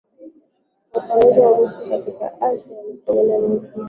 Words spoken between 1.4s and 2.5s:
Urusi katika